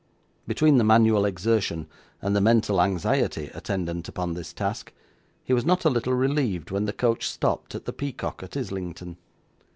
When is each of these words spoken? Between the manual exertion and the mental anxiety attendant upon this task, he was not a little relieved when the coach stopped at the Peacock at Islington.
Between 0.47 0.79
the 0.79 0.83
manual 0.83 1.25
exertion 1.25 1.85
and 2.23 2.35
the 2.35 2.41
mental 2.41 2.81
anxiety 2.81 3.51
attendant 3.53 4.07
upon 4.09 4.33
this 4.33 4.51
task, 4.51 4.91
he 5.43 5.53
was 5.53 5.63
not 5.63 5.85
a 5.85 5.91
little 5.91 6.15
relieved 6.15 6.71
when 6.71 6.85
the 6.85 6.91
coach 6.91 7.29
stopped 7.29 7.75
at 7.75 7.85
the 7.85 7.93
Peacock 7.93 8.41
at 8.41 8.57
Islington. 8.57 9.17